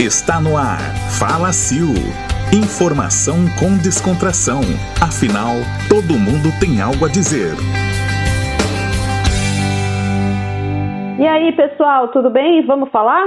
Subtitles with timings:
[0.00, 0.78] Está no ar.
[1.18, 1.90] Fala Sil.
[2.54, 4.62] Informação com descontração.
[5.02, 5.58] Afinal,
[5.90, 7.58] todo mundo tem algo a dizer.
[11.18, 12.64] E aí, pessoal, tudo bem?
[12.64, 13.26] Vamos falar?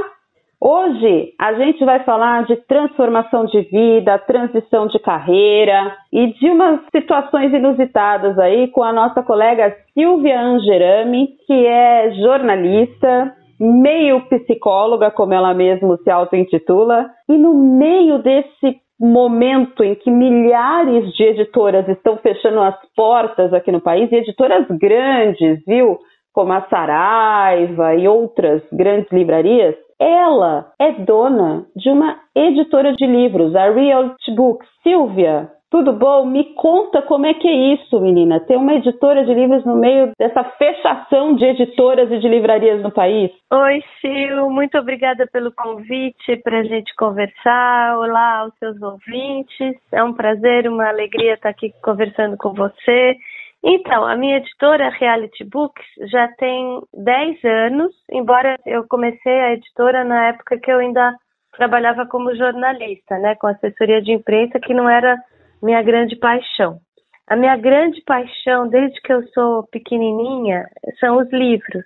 [0.62, 6.80] Hoje a gente vai falar de transformação de vida, transição de carreira e de umas
[6.96, 15.34] situações inusitadas aí com a nossa colega Silvia Angerami, que é jornalista, meio psicóloga, como
[15.34, 22.18] ela mesma se auto-intitula, e no meio desse momento em que milhares de editoras estão
[22.18, 26.00] fechando as portas aqui no país, e editoras grandes, viu?
[26.34, 33.56] Como a Saraiva e outras grandes livrarias, ela é dona de uma editora de livros,
[33.56, 34.68] a Realty Books.
[34.82, 36.26] Silvia, tudo bom?
[36.26, 38.42] Me conta como é que é isso, menina.
[38.42, 42.92] Ter uma editora de livros no meio dessa fechação de editoras e de livrarias no
[42.92, 43.32] país.
[43.50, 44.52] Oi, Sil.
[44.52, 47.98] Muito obrigada pelo convite para a gente conversar.
[47.98, 49.78] Olá aos seus ouvintes.
[49.94, 53.16] É um prazer, uma alegria estar aqui conversando com você.
[53.64, 60.04] Então, a minha editora Reality Books já tem 10 anos, embora eu comecei a editora
[60.04, 61.16] na época que eu ainda
[61.56, 65.16] trabalhava como jornalista, né, com assessoria de imprensa, que não era
[65.62, 66.80] minha grande paixão.
[67.28, 70.66] A minha grande paixão, desde que eu sou pequenininha,
[71.00, 71.84] são os livros.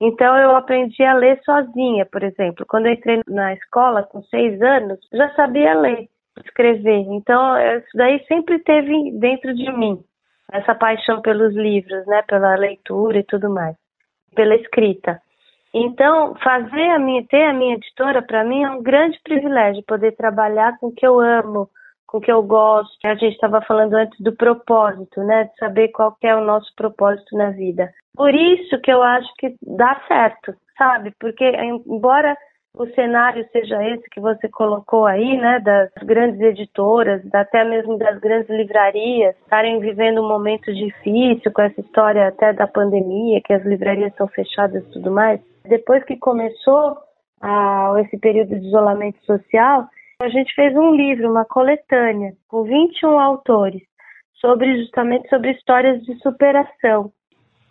[0.00, 2.66] Então eu aprendi a ler sozinha, por exemplo.
[2.68, 6.06] Quando eu entrei na escola com seis anos, já sabia ler,
[6.44, 7.04] escrever.
[7.08, 9.98] Então isso daí sempre teve dentro de mim
[10.52, 13.74] essa paixão pelos livros, né, pela leitura e tudo mais,
[14.34, 15.20] pela escrita.
[15.74, 20.14] Então fazer a minha, ter a minha editora para mim é um grande privilégio poder
[20.14, 21.68] trabalhar com o que eu amo,
[22.06, 22.92] com o que eu gosto.
[23.04, 25.44] A gente estava falando antes do propósito, né?
[25.44, 27.90] De saber qual é o nosso propósito na vida.
[28.16, 31.12] Por isso que eu acho que dá certo, sabe?
[31.20, 31.44] Porque
[31.86, 32.36] embora
[32.76, 38.18] o cenário seja esse que você colocou aí, né, das grandes editoras, até mesmo das
[38.20, 43.64] grandes livrarias, estarem vivendo um momento difícil com essa história até da pandemia, que as
[43.64, 45.40] livrarias estão fechadas e tudo mais.
[45.64, 46.98] Depois que começou
[47.40, 49.86] ah, esse período de isolamento social,
[50.18, 53.82] a gente fez um livro, uma coletânea, com 21 autores,
[54.34, 57.12] sobre justamente sobre histórias de superação.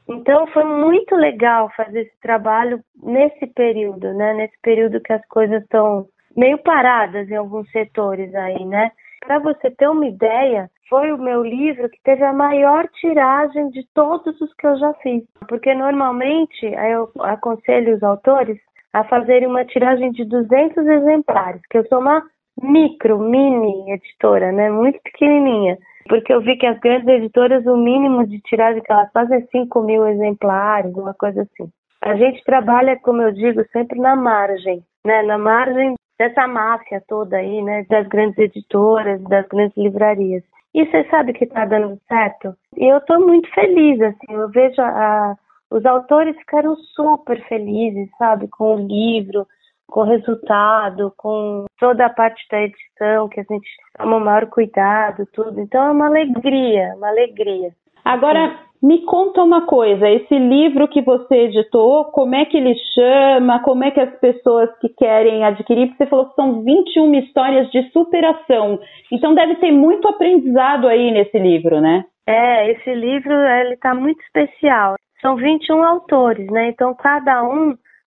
[0.07, 4.33] Então foi muito legal fazer esse trabalho nesse período, né?
[4.35, 6.05] Nesse período que as coisas estão
[6.37, 8.91] meio paradas em alguns setores aí, né?
[9.25, 13.83] Para você ter uma ideia, foi o meu livro que teve a maior tiragem de
[13.95, 15.23] todos os que eu já fiz.
[15.49, 18.59] Porque normalmente eu aconselho os autores
[18.93, 22.23] a fazerem uma tiragem de 200 exemplares, que eu sou uma
[22.61, 24.69] micro, mini editora, né?
[24.69, 25.77] Muito pequenininha.
[26.07, 29.41] Porque eu vi que as grandes editoras, o mínimo de tiragem que elas fazem é
[29.47, 31.69] 5 mil exemplares, uma coisa assim.
[32.01, 35.23] A gente trabalha, como eu digo, sempre na margem, né?
[35.23, 37.85] Na margem dessa máfia toda aí, né?
[37.89, 40.43] Das grandes editoras, das grandes livrarias.
[40.73, 42.53] E você sabe que está dando certo?
[42.77, 44.33] E eu estou muito feliz, assim.
[44.33, 45.35] Eu vejo a,
[45.71, 48.47] os autores ficaram super felizes, sabe?
[48.47, 49.47] Com o livro,
[49.87, 54.47] com o resultado, com toda a parte da edição, que a gente toma o maior
[54.47, 55.59] cuidado, tudo.
[55.59, 57.71] Então é uma alegria, uma alegria.
[58.03, 63.59] Agora, me conta uma coisa, esse livro que você editou, como é que ele chama,
[63.63, 67.81] como é que as pessoas que querem adquirir, você falou que são 21 histórias de
[67.89, 68.79] superação,
[69.11, 72.05] então deve ter muito aprendizado aí nesse livro, né?
[72.27, 74.95] É, esse livro, ele está muito especial.
[75.21, 77.75] São 21 autores, né, então cada um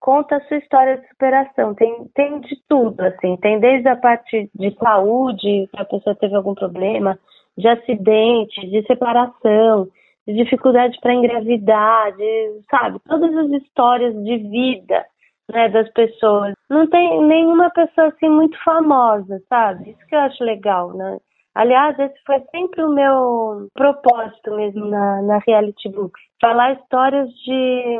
[0.07, 1.75] conta a sua história de superação.
[1.75, 3.35] Tem, tem de tudo, assim.
[3.41, 7.19] Tem desde a parte de saúde, que a pessoa teve algum problema,
[7.57, 9.89] de acidente, de separação,
[10.25, 15.05] de dificuldade para engravidar, de, sabe, todas as histórias de vida
[15.51, 16.53] né, das pessoas.
[16.69, 19.89] Não tem nenhuma pessoa assim muito famosa, sabe?
[19.89, 21.17] Isso que eu acho legal, né?
[21.53, 26.21] Aliás, esse foi sempre o meu propósito mesmo na, na Reality Books.
[26.39, 27.99] Falar histórias de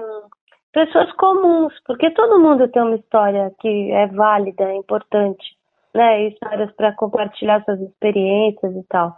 [0.78, 5.44] pessoas comuns, porque todo mundo tem uma história que é válida, é importante,
[5.92, 6.28] né?
[6.28, 9.14] Histórias para compartilhar suas experiências e tal.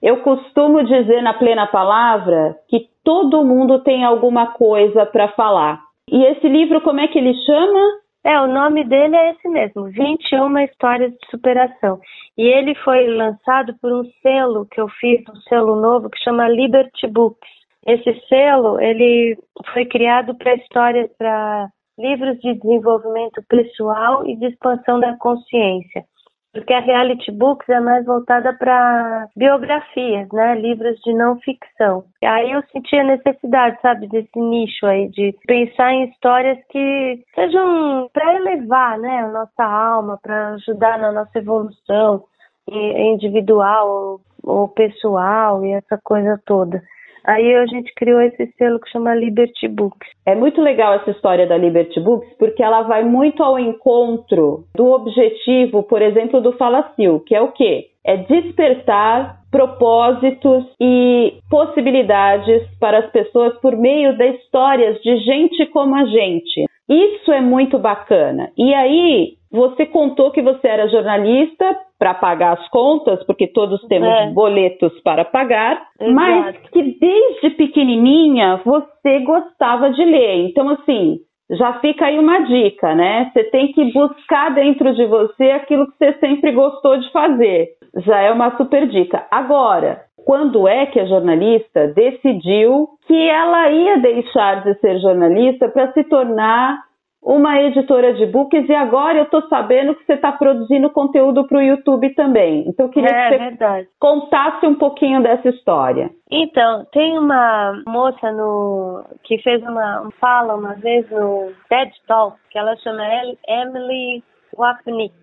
[0.00, 5.82] Eu costumo dizer na plena palavra que todo mundo tem alguma coisa para falar.
[6.10, 7.80] E esse livro, como é que ele chama?
[8.24, 12.00] É, o nome dele é esse mesmo, 21 Histórias de Superação.
[12.38, 16.48] E ele foi lançado por um selo que eu fiz, um selo novo que chama
[16.48, 17.61] Liberty Books.
[17.86, 19.36] Esse selo ele
[19.72, 21.68] foi criado para histórias, para
[21.98, 26.04] livros de desenvolvimento pessoal e de expansão da consciência.
[26.52, 30.54] porque a Reality Books é mais voltada para biografias, né?
[30.54, 32.04] Livros de não ficção.
[32.22, 38.08] Aí eu senti a necessidade, sabe, desse nicho aí, de pensar em histórias que sejam
[38.12, 42.24] para elevar, né, a nossa alma, para ajudar na nossa evolução
[42.68, 46.82] individual ou pessoal e essa coisa toda.
[47.24, 50.08] Aí a gente criou esse selo que chama Liberty Books.
[50.26, 54.86] É muito legal essa história da Liberty Books, porque ela vai muito ao encontro do
[54.86, 57.86] objetivo, por exemplo, do Falacil, que é o quê?
[58.04, 65.94] É despertar propósitos e possibilidades para as pessoas por meio de histórias de gente como
[65.94, 66.64] a gente.
[66.88, 68.50] Isso é muito bacana.
[68.56, 74.08] E aí, você contou que você era jornalista para pagar as contas, porque todos temos
[74.08, 74.30] é.
[74.30, 76.14] boletos para pagar, Exato.
[76.14, 80.48] mas que desde pequenininha você gostava de ler.
[80.48, 81.18] Então, assim,
[81.50, 83.30] já fica aí uma dica, né?
[83.32, 87.68] Você tem que buscar dentro de você aquilo que você sempre gostou de fazer.
[88.06, 89.26] Já é uma super dica.
[89.30, 95.92] Agora, quando é que a jornalista decidiu que ela ia deixar de ser jornalista para
[95.92, 96.80] se tornar
[97.22, 101.58] uma editora de books e agora eu estou sabendo que você está produzindo conteúdo para
[101.58, 102.64] o YouTube também.
[102.66, 103.88] Então eu queria é, que você verdade.
[104.00, 106.10] contasse um pouquinho dessa história.
[106.30, 112.58] Então, tem uma moça no que fez uma fala uma vez no TED Talk, que
[112.58, 113.02] ela chama
[113.46, 114.24] Emily
[114.56, 115.14] Wapnick.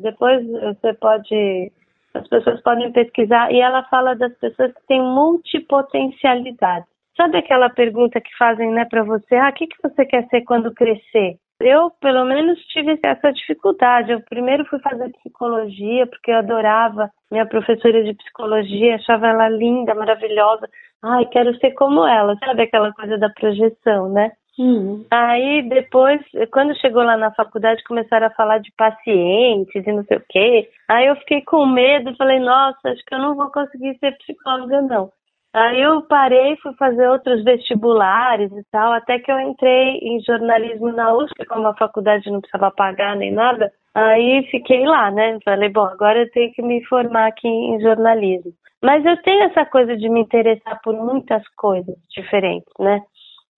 [0.00, 1.72] Depois você pode
[2.14, 6.86] as pessoas podem pesquisar e ela fala das pessoas que têm multipotencialidade.
[7.16, 9.36] Sabe aquela pergunta que fazem né, para você?
[9.36, 11.36] Ah, o que, que você quer ser quando crescer?
[11.60, 14.10] Eu, pelo menos, tive essa dificuldade.
[14.10, 19.94] Eu primeiro fui fazer psicologia, porque eu adorava minha professora de psicologia, achava ela linda,
[19.94, 20.68] maravilhosa.
[21.02, 24.32] Ai, quero ser como ela, sabe aquela coisa da projeção, né?
[24.58, 25.04] Uhum.
[25.10, 26.20] Aí depois,
[26.52, 30.68] quando chegou lá na faculdade, começaram a falar de pacientes e não sei o quê.
[30.88, 34.80] Aí eu fiquei com medo, falei, nossa, acho que eu não vou conseguir ser psicóloga,
[34.82, 35.10] não.
[35.54, 40.90] Aí eu parei, fui fazer outros vestibulares e tal, até que eu entrei em jornalismo
[40.90, 43.70] na USP, como a faculdade não precisava pagar nem nada.
[43.94, 45.38] Aí fiquei lá, né?
[45.44, 48.52] Falei, bom, agora eu tenho que me formar aqui em jornalismo.
[48.82, 53.00] Mas eu tenho essa coisa de me interessar por muitas coisas diferentes, né?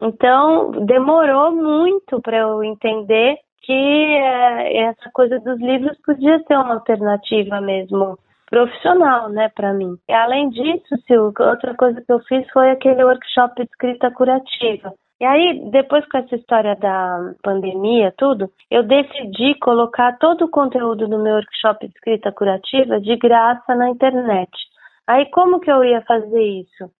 [0.02, 6.74] Então, demorou muito para eu entender que é, essa coisa dos livros podia ser uma
[6.74, 9.96] alternativa mesmo profissional, né, para mim.
[10.08, 14.92] E além disso, Sil, outra coisa que eu fiz foi aquele workshop de escrita curativa.
[15.20, 21.08] E aí, depois com essa história da pandemia, tudo, eu decidi colocar todo o conteúdo
[21.08, 24.50] do meu workshop de escrita curativa de graça na internet.
[25.06, 26.90] Aí, como que eu ia fazer isso?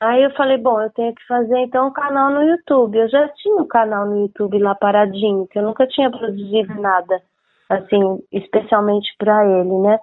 [0.00, 2.96] Aí eu falei, bom, eu tenho que fazer então um canal no YouTube.
[2.96, 7.22] Eu já tinha um canal no YouTube lá paradinho, que eu nunca tinha produzido nada,
[7.70, 9.98] assim, especialmente para ele, né?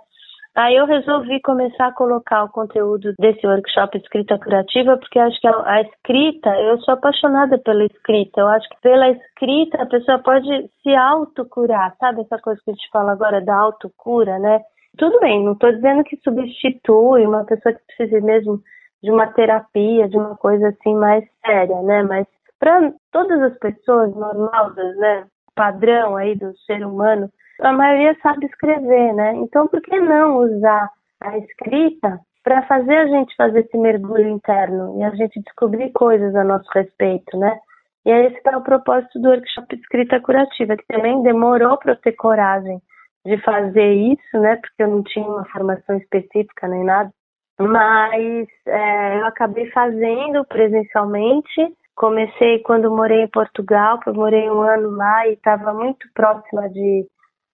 [0.54, 5.48] Aí eu resolvi começar a colocar o conteúdo desse workshop escrita criativa, porque acho que
[5.48, 8.42] a, a, escrita, eu sou apaixonada pela escrita.
[8.42, 12.74] Eu acho que pela escrita a pessoa pode se autocurar, sabe essa coisa que a
[12.74, 14.60] gente fala agora da autocura, né?
[14.98, 18.60] Tudo bem, não estou dizendo que substitui uma pessoa que precise mesmo
[19.02, 22.04] de uma terapia, de uma coisa assim mais séria, né?
[22.04, 22.28] Mas
[22.60, 25.26] para todas as pessoas normais, né?
[25.56, 27.30] Padrão aí do ser humano,
[27.62, 29.36] a maioria sabe escrever, né?
[29.36, 30.90] Então, por que não usar
[31.22, 36.36] a escrita para fazer a gente fazer esse mergulho interno e a gente descobrir coisas
[36.36, 37.60] a nosso respeito, né?
[38.06, 42.14] E esse é o propósito do workshop Escrita Curativa, que também demorou para eu ter
[42.14, 42.82] coragem
[43.24, 44.56] de fazer isso, né?
[44.56, 47.12] Porque eu não tinha uma formação específica nem nada.
[47.60, 51.76] Mas é, eu acabei fazendo presencialmente.
[51.96, 57.06] Comecei quando morei em Portugal, eu morei um ano lá e estava muito próxima de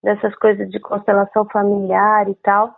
[0.03, 2.73] dessas coisas de constelação familiar e tal.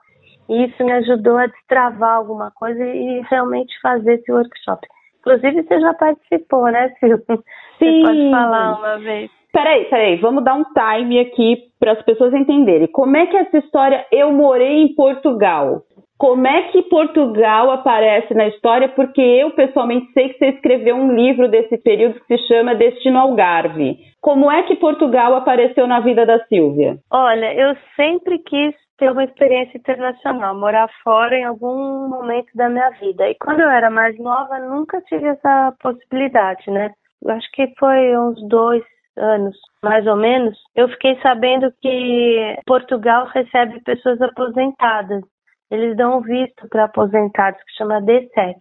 [0.48, 4.88] E isso me ajudou a destravar alguma coisa e realmente fazer esse workshop.
[5.20, 7.20] Inclusive, você já participou, né, Sil?
[7.28, 7.38] Sim.
[7.80, 9.30] Você pode falar uma vez.
[9.52, 12.88] Peraí, peraí, vamos dar um time aqui para as pessoas entenderem.
[12.88, 15.82] Como é que essa história Eu Morei em Portugal?
[16.20, 18.90] Como é que Portugal aparece na história?
[18.90, 23.18] Porque eu pessoalmente sei que você escreveu um livro desse período que se chama Destino
[23.18, 23.98] Algarve.
[24.20, 26.98] Como é que Portugal apareceu na vida da Silvia?
[27.10, 32.90] Olha, eu sempre quis ter uma experiência internacional, morar fora em algum momento da minha
[33.00, 33.30] vida.
[33.30, 36.92] E quando eu era mais nova, nunca tive essa possibilidade, né?
[37.24, 38.84] Eu acho que foi uns dois
[39.18, 45.24] anos, mais ou menos, eu fiquei sabendo que Portugal recebe pessoas aposentadas
[45.72, 48.56] eles dão visto para aposentados que chama D7.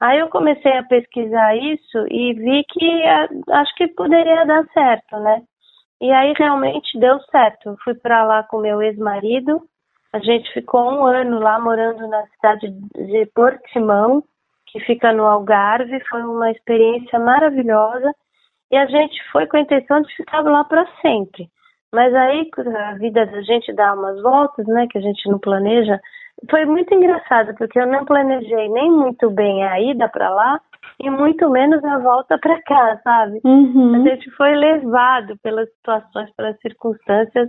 [0.00, 3.02] Aí eu comecei a pesquisar isso e vi que
[3.50, 5.42] acho que poderia dar certo, né?
[6.00, 7.70] E aí realmente deu certo.
[7.70, 9.62] Eu fui para lá com meu ex-marido,
[10.12, 14.22] A gente ficou um ano lá morando na cidade de Portimão,
[14.66, 16.00] que fica no Algarve.
[16.08, 18.10] Foi uma experiência maravilhosa.
[18.70, 21.48] E a gente foi com a intenção de ficar lá para sempre.
[21.92, 26.00] Mas aí a vida da gente dá umas voltas, né, que a gente não planeja.
[26.50, 30.60] Foi muito engraçado, porque eu não planejei nem muito bem a ida para lá
[31.00, 33.40] e muito menos a volta para cá, sabe?
[33.44, 33.96] Uhum.
[33.96, 37.48] A gente foi levado pelas situações, pelas circunstâncias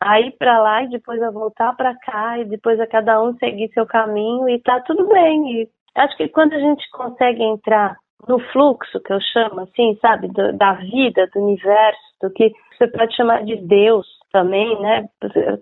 [0.00, 3.34] a ir para lá e depois a voltar para cá e depois a cada um
[3.36, 5.62] seguir seu caminho e tá tudo bem.
[5.62, 7.96] E acho que quando a gente consegue entrar
[8.28, 12.86] no fluxo que eu chamo assim, sabe, do, da vida, do universo, do que você
[12.88, 15.08] pode chamar de Deus também, né?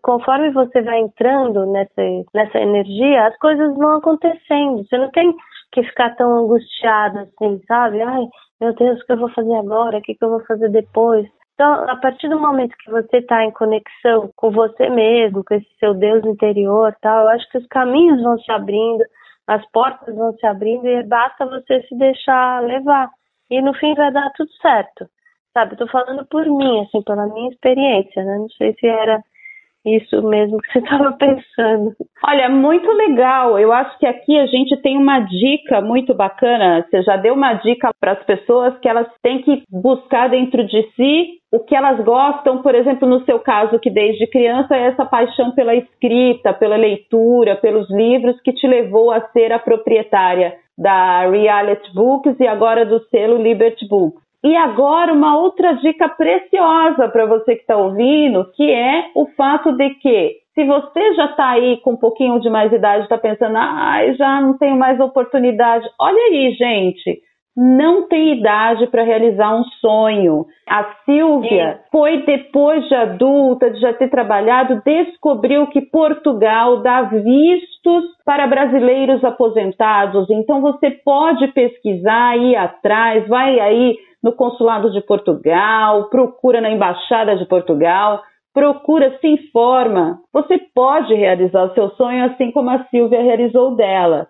[0.02, 2.02] Conforme você vai entrando nessa,
[2.34, 4.84] nessa energia, as coisas vão acontecendo.
[4.84, 5.34] Você não tem
[5.72, 8.02] que ficar tão angustiado assim, sabe?
[8.02, 8.24] Ai,
[8.60, 9.98] meu Deus, o que eu vou fazer agora?
[9.98, 11.26] O que, eu vou fazer depois?
[11.54, 15.68] Então, a partir do momento que você está em conexão com você mesmo, com esse
[15.78, 19.04] seu Deus interior, tal, eu acho que os caminhos vão se abrindo,
[19.46, 23.10] as portas vão se abrindo e basta você se deixar levar.
[23.50, 25.06] E no fim vai dar tudo certo.
[25.56, 28.36] Sabe, eu tô falando por mim, assim, pela minha experiência, né?
[28.36, 29.22] Não sei se era
[29.86, 31.96] isso mesmo que você estava pensando.
[32.22, 33.58] Olha, muito legal.
[33.58, 36.84] Eu acho que aqui a gente tem uma dica muito bacana.
[36.84, 40.82] Você já deu uma dica para as pessoas que elas têm que buscar dentro de
[40.94, 45.06] si o que elas gostam, por exemplo, no seu caso, que desde criança é essa
[45.06, 51.26] paixão pela escrita, pela leitura, pelos livros que te levou a ser a proprietária da
[51.30, 54.25] Reality Books e agora do selo Liberty Books.
[54.44, 59.72] E agora, uma outra dica preciosa para você que está ouvindo, que é o fato
[59.72, 63.56] de que, se você já está aí com um pouquinho de mais idade, está pensando,
[63.56, 67.20] ah, já não tenho mais oportunidade, olha aí, gente,
[67.56, 70.44] não tem idade para realizar um sonho.
[70.68, 78.04] A Silvia foi depois de adulta, de já ter trabalhado, descobriu que Portugal dá vistos
[78.26, 80.28] para brasileiros aposentados.
[80.28, 87.36] Então você pode pesquisar, ir atrás, vai aí no consulado de Portugal, procura na embaixada
[87.36, 90.18] de Portugal, procura, se informa.
[90.32, 94.26] Você pode realizar o seu sonho assim como a Silvia realizou dela.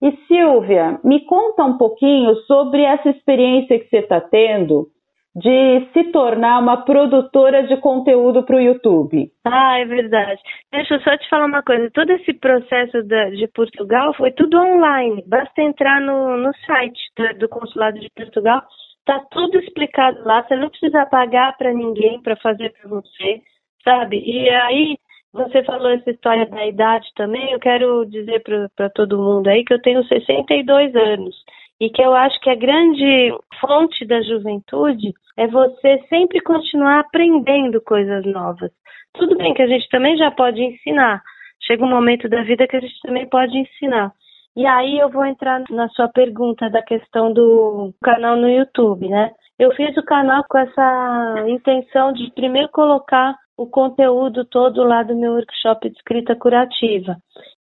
[0.00, 4.86] E Silvia, me conta um pouquinho sobre essa experiência que você está tendo
[5.34, 9.30] de se tornar uma produtora de conteúdo para o YouTube.
[9.44, 10.40] Ah, é verdade.
[10.72, 11.90] Deixa eu só te falar uma coisa.
[11.92, 15.24] Todo esse processo de Portugal foi tudo online.
[15.26, 18.62] Basta entrar no, no site do, do Consulado de Portugal
[19.10, 23.42] Tá tudo explicado lá, você não precisa pagar para ninguém para fazer para você,
[23.82, 24.22] sabe?
[24.24, 24.96] E aí,
[25.32, 28.40] você falou essa história da idade também, eu quero dizer
[28.76, 31.34] para todo mundo aí que eu tenho 62 anos
[31.80, 37.80] e que eu acho que a grande fonte da juventude é você sempre continuar aprendendo
[37.80, 38.70] coisas novas.
[39.14, 41.20] Tudo bem que a gente também já pode ensinar.
[41.66, 44.12] Chega um momento da vida que a gente também pode ensinar.
[44.56, 49.30] E aí eu vou entrar na sua pergunta da questão do canal no YouTube, né?
[49.58, 55.14] Eu fiz o canal com essa intenção de primeiro colocar o conteúdo todo lá do
[55.14, 57.16] meu workshop de escrita curativa.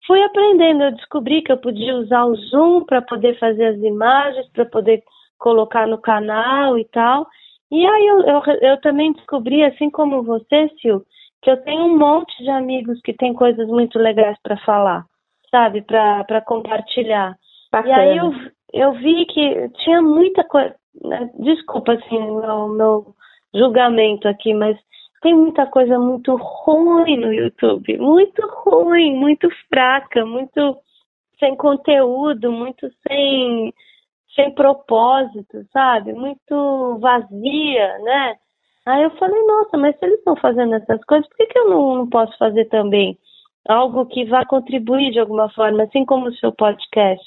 [0.06, 4.48] Fui aprendendo, eu descobri que eu podia usar o Zoom para poder fazer as imagens,
[4.52, 5.02] para poder
[5.38, 7.26] colocar no canal e tal.
[7.70, 11.04] E aí eu, eu, eu também descobri, assim como você, Sil,
[11.42, 15.04] que eu tenho um monte de amigos que têm coisas muito legais para falar
[15.50, 17.36] sabe, para compartilhar.
[17.70, 17.94] Bacana.
[17.96, 18.32] E aí eu,
[18.72, 20.74] eu vi que tinha muita coisa.
[21.02, 21.30] Né?
[21.38, 23.14] Desculpa, assim, meu, meu
[23.54, 24.76] julgamento aqui, mas
[25.22, 27.98] tem muita coisa muito ruim no YouTube.
[27.98, 30.76] Muito ruim, muito fraca, muito
[31.38, 33.72] sem conteúdo, muito sem,
[34.34, 36.12] sem propósito, sabe?
[36.12, 38.36] Muito vazia, né?
[38.86, 41.68] Aí eu falei, nossa, mas se eles estão fazendo essas coisas, por que, que eu
[41.68, 43.18] não, não posso fazer também?
[43.66, 47.24] Algo que vá contribuir de alguma forma, assim como o seu podcast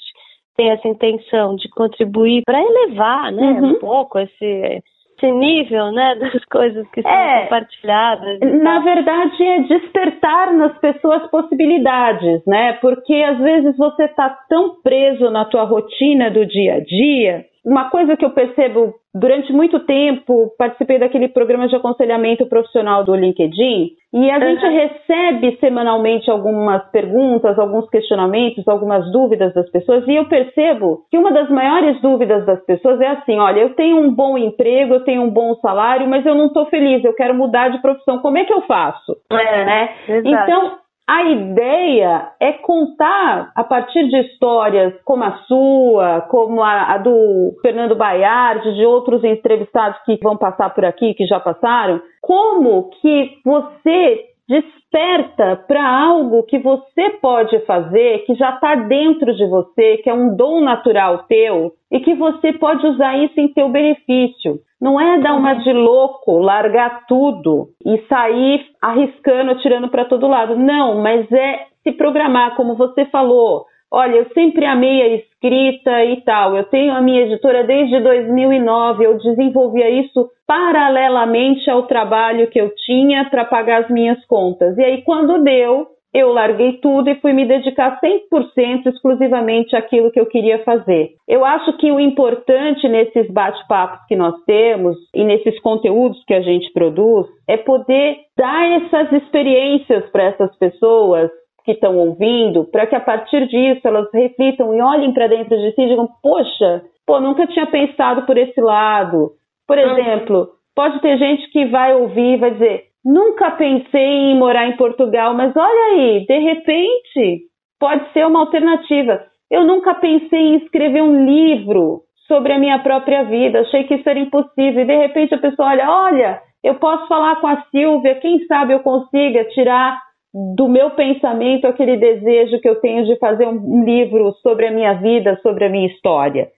[0.56, 3.70] tem essa intenção de contribuir para elevar, né, uhum.
[3.70, 4.82] um pouco esse
[5.22, 8.40] esse nível, né, das coisas que são é, compartilhadas.
[8.40, 12.72] Na verdade, é despertar nas pessoas possibilidades, né?
[12.80, 17.90] Porque às vezes você está tão preso na tua rotina do dia a dia uma
[17.90, 23.90] coisa que eu percebo durante muito tempo, participei daquele programa de aconselhamento profissional do LinkedIn,
[24.12, 24.40] e a uhum.
[24.40, 31.18] gente recebe semanalmente algumas perguntas, alguns questionamentos, algumas dúvidas das pessoas, e eu percebo que
[31.18, 35.04] uma das maiores dúvidas das pessoas é assim: olha, eu tenho um bom emprego, eu
[35.04, 38.38] tenho um bom salário, mas eu não estou feliz, eu quero mudar de profissão, como
[38.38, 39.16] é que eu faço?
[39.30, 39.88] É, né?
[40.24, 40.78] Então,
[41.08, 47.58] a ideia é contar a partir de histórias como a sua, como a, a, do
[47.60, 53.40] Fernando Baiardi, de outros entrevistados que vão passar por aqui, que já passaram, como que
[53.44, 60.10] você desperta para algo que você pode fazer, que já está dentro de você, que
[60.10, 64.58] é um dom natural teu e que você pode usar isso em teu benefício.
[64.78, 70.54] Não é dar uma de louco, largar tudo e sair arriscando, atirando para todo lado.
[70.56, 73.64] Não, mas é se programar, como você falou.
[73.94, 76.56] Olha, eu sempre amei a escrita e tal.
[76.56, 79.04] Eu tenho a minha editora desde 2009.
[79.04, 84.78] Eu desenvolvia isso paralelamente ao trabalho que eu tinha para pagar as minhas contas.
[84.78, 90.20] E aí, quando deu, eu larguei tudo e fui me dedicar 100% exclusivamente àquilo que
[90.20, 91.10] eu queria fazer.
[91.28, 96.40] Eu acho que o importante nesses bate-papos que nós temos e nesses conteúdos que a
[96.40, 101.30] gente produz é poder dar essas experiências para essas pessoas
[101.64, 105.72] que estão ouvindo, para que a partir disso elas reflitam e olhem para dentro de
[105.72, 109.32] si e digam: Poxa, pô, nunca tinha pensado por esse lado.
[109.66, 114.68] Por exemplo, pode ter gente que vai ouvir e vai dizer: Nunca pensei em morar
[114.68, 117.42] em Portugal, mas olha aí, de repente
[117.80, 119.24] pode ser uma alternativa.
[119.50, 124.08] Eu nunca pensei em escrever um livro sobre a minha própria vida, achei que isso
[124.08, 124.82] era impossível.
[124.82, 128.72] E de repente a pessoa olha: Olha, eu posso falar com a Silvia, quem sabe
[128.72, 129.98] eu consiga tirar
[130.34, 134.94] do meu pensamento aquele desejo que eu tenho de fazer um livro sobre a minha
[134.94, 136.48] vida, sobre a minha história.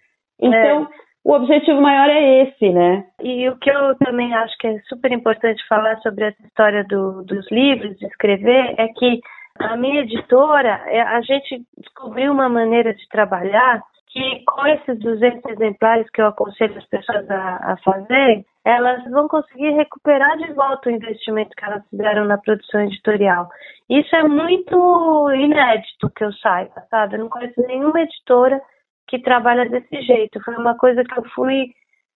[0.41, 0.87] Então, é.
[1.25, 3.05] o objetivo maior é esse, né?
[3.21, 7.25] E o que eu também acho que é super importante falar sobre essa história do,
[7.25, 9.21] dos livros, de escrever, é que
[9.59, 13.83] a minha editora, é, a gente descobriu uma maneira de trabalhar
[14.15, 19.27] que com esses 200 exemplares que eu aconselho as pessoas a, a fazerem, elas vão
[19.27, 23.49] conseguir recuperar de volta o investimento que elas fizeram na produção editorial.
[23.91, 27.17] Isso é muito inédito que eu saiba, sabe?
[27.17, 28.63] Eu não conheço nenhuma editora
[29.09, 30.41] que trabalha desse jeito.
[30.45, 31.73] Foi uma coisa que eu fui,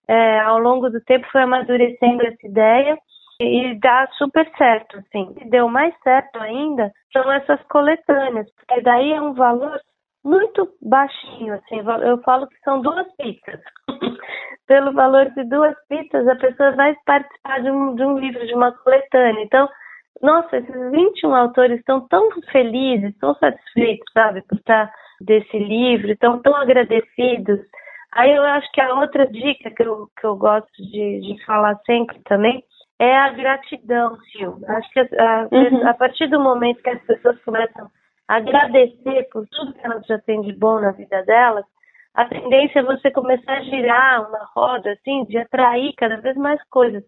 [0.07, 2.97] é, ao longo do tempo, fui amadurecendo essa ideia
[3.41, 5.35] e dá super certo, assim.
[5.41, 9.81] E deu mais certo ainda são essas coletâneas, porque daí é um valor
[10.29, 13.61] muito baixinho, assim, eu falo que são duas pizzas.
[14.67, 18.55] Pelo valor de duas pizzas, a pessoa vai participar de um, de um livro, de
[18.55, 19.43] uma coletânea.
[19.43, 19.67] Então,
[20.21, 24.93] nossa, esses 21 autores estão tão felizes, tão satisfeitos, sabe, por estar
[25.23, 27.61] desse livro, estão tão agradecidos.
[28.13, 31.77] Aí eu acho que a outra dica que eu, que eu gosto de, de falar
[31.87, 32.63] sempre também
[32.99, 34.69] é a gratidão, Silvia.
[34.69, 35.89] Acho que a, uhum.
[35.89, 37.89] a partir do momento que as pessoas começam
[38.29, 41.65] agradecer por tudo que elas já têm de bom na vida delas,
[42.15, 46.61] a tendência é você começar a girar uma roda, assim, de atrair cada vez mais
[46.69, 47.03] coisas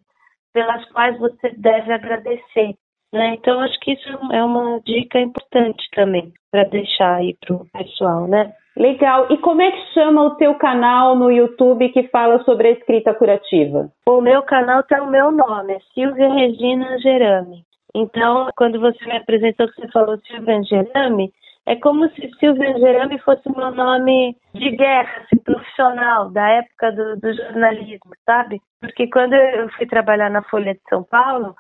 [0.52, 2.74] pelas quais você deve agradecer.
[3.12, 3.34] Né?
[3.34, 8.28] Então, acho que isso é uma dica importante também para deixar aí para o pessoal,
[8.28, 8.52] né?
[8.76, 9.26] Legal.
[9.30, 13.12] E como é que chama o teu canal no YouTube que fala sobre a escrita
[13.12, 13.90] curativa?
[14.06, 17.64] O meu canal tem o meu nome, é Silvia Regina Gerami.
[17.94, 21.32] Então, quando você me apresentou que você falou Silvia Angelami,
[21.66, 27.16] é como se Silvia Angelami fosse meu nome de guerra, assim, profissional, da época do,
[27.20, 28.60] do, jornalismo, sabe?
[28.80, 31.54] Porque quando eu fui trabalhar na Folha de São Paulo,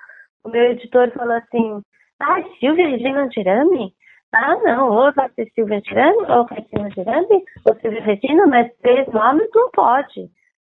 [0.44, 1.82] o meu editor falou assim,
[2.20, 3.92] ah, Silvia Regina Angelami?
[4.32, 9.06] Ah, não, ou vai ser Silvia Angelami, ou vai ser ou Silvia Regina, mas três
[9.08, 10.30] nomes não pode.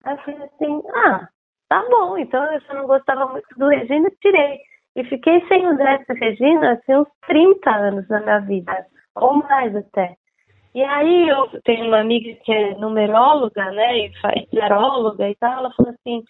[0.03, 1.27] Aí eu falei assim, ah,
[1.69, 4.59] tá bom, então eu não gostava muito do Regina, tirei.
[4.95, 9.75] E fiquei sem usar essa Regina assim, uns 30 anos na minha vida, ou mais
[9.75, 10.15] até.
[10.73, 15.60] E aí eu tenho uma amiga que é numeróloga, né, e faz taróloga e tal,
[15.60, 16.23] ela falou assim,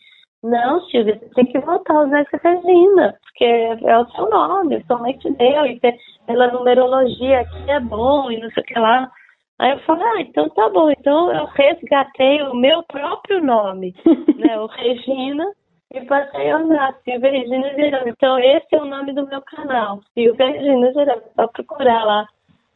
[0.43, 4.83] não, Silvia, você tem que voltar a usar essa Regina, porque é o seu nome,
[4.87, 5.79] sua mãe te deu, e
[6.25, 9.11] pela numerologia aqui é bom, e não sei o que lá.
[9.59, 13.93] Aí eu falei, ah, então tá bom, então eu resgatei o meu próprio nome,
[14.37, 15.45] né, o Regina,
[15.93, 18.09] e passei a usar Silvia Regina Gerando.
[18.09, 21.23] Então, esse é o nome do meu canal, Silvia Regina Gerando.
[21.35, 22.27] Só procurar lá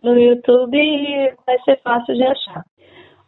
[0.04, 2.64] no YouTube e vai ser fácil de achar.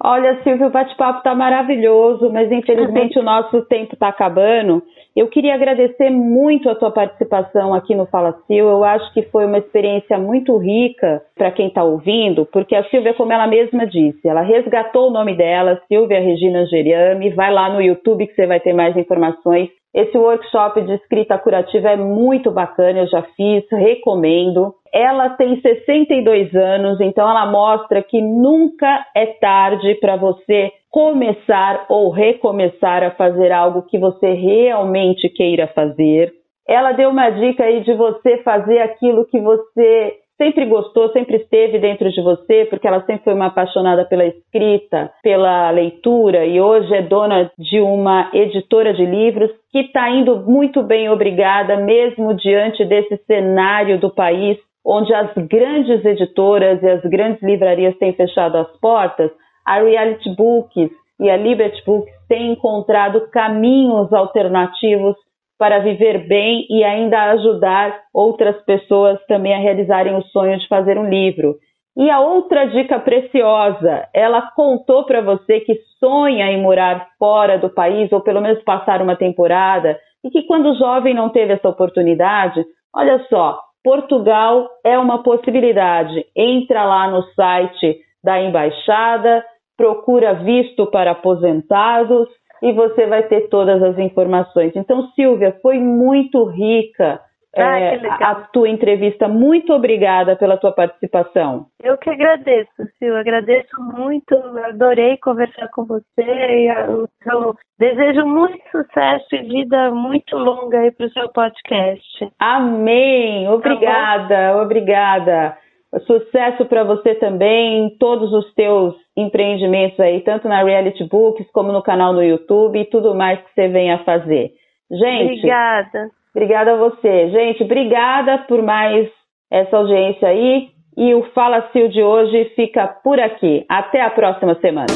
[0.03, 4.83] Olha, Silvia, o bate-papo está maravilhoso, mas infelizmente o nosso tempo está acabando.
[5.15, 8.69] Eu queria agradecer muito a tua participação aqui no Fala Sil.
[8.69, 13.15] Eu acho que foi uma experiência muito rica para quem está ouvindo, porque a Silvia,
[13.15, 17.31] como ela mesma disse, ela resgatou o nome dela, Silvia Regina Angeriami.
[17.31, 19.69] Vai lá no YouTube que você vai ter mais informações.
[19.97, 24.75] Esse workshop de escrita curativa é muito bacana, eu já fiz, recomendo.
[24.93, 32.11] Ela tem 62 anos, então ela mostra que nunca é tarde para você começar ou
[32.11, 36.31] recomeçar a fazer algo que você realmente queira fazer.
[36.67, 41.79] Ela deu uma dica aí de você fazer aquilo que você sempre gostou, sempre esteve
[41.79, 46.93] dentro de você, porque ela sempre foi uma apaixonada pela escrita, pela leitura e hoje
[46.93, 52.85] é dona de uma editora de livros que está indo muito bem, obrigada, mesmo diante
[52.85, 58.71] desse cenário do país onde as grandes editoras e as grandes livrarias têm fechado as
[58.79, 59.29] portas,
[59.65, 65.15] a Reality Books e a Liberty Books têm encontrado caminhos alternativos
[65.57, 70.97] para viver bem e ainda ajudar outras pessoas também a realizarem o sonho de fazer
[70.97, 71.55] um livro.
[71.95, 77.69] E a outra dica preciosa, ela contou para você que sonha em morar fora do
[77.69, 82.63] país ou pelo menos passar uma temporada e que quando jovem não teve essa oportunidade,
[82.95, 86.23] olha só, Portugal é uma possibilidade.
[86.35, 89.43] Entra lá no site da embaixada,
[89.75, 92.27] procura visto para aposentados
[92.61, 94.73] e você vai ter todas as informações.
[94.75, 97.19] Então, Silvia, foi muito rica
[97.55, 99.27] ah, é, a tua entrevista.
[99.27, 101.65] Muito obrigada pela tua participação.
[101.81, 103.19] Eu que agradeço, Silvia.
[103.19, 104.35] Agradeço muito.
[104.65, 106.05] Adorei conversar com você.
[106.17, 112.31] Eu, eu desejo muito sucesso e vida muito longa aí para o seu podcast.
[112.39, 113.47] Amém.
[113.49, 115.57] Obrigada, tá obrigada.
[116.05, 121.71] Sucesso para você também em todos os teus empreendimentos aí, tanto na Reality Books como
[121.71, 124.51] no canal no YouTube e tudo mais que você venha a fazer.
[124.91, 126.09] Gente, obrigada.
[126.35, 127.29] Obrigada a você.
[127.29, 129.09] Gente, obrigada por mais
[129.49, 130.69] essa audiência aí.
[130.95, 133.65] E o Fala Sil de hoje fica por aqui.
[133.69, 134.87] Até a próxima semana.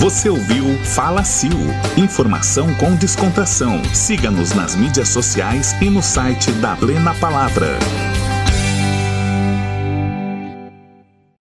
[0.00, 1.58] Você ouviu Fala Sil.
[1.98, 3.82] Informação com descontração.
[3.92, 7.76] Siga-nos nas mídias sociais e no site da Plena Palavra.